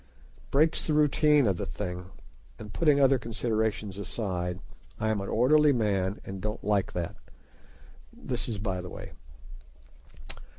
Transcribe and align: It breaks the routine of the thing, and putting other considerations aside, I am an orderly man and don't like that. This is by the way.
It 0.37 0.49
breaks 0.49 0.87
the 0.87 0.95
routine 0.95 1.45
of 1.45 1.57
the 1.57 1.65
thing, 1.67 2.09
and 2.57 2.73
putting 2.73 2.99
other 2.99 3.19
considerations 3.19 3.99
aside, 3.99 4.59
I 4.99 5.09
am 5.09 5.21
an 5.21 5.29
orderly 5.29 5.73
man 5.73 6.19
and 6.25 6.41
don't 6.41 6.63
like 6.63 6.93
that. 6.93 7.15
This 8.11 8.49
is 8.49 8.57
by 8.57 8.81
the 8.81 8.89
way. 8.89 9.11